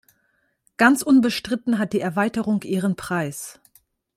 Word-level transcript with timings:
Ganz 0.77 1.03
unbestritten 1.03 1.77
hat 1.77 1.93
die 1.93 1.99
Erweiterung 1.99 2.63
ihren 2.63 2.95
Preis. 2.95 3.59